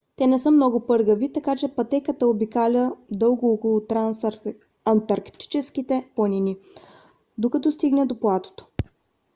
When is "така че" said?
1.33-1.75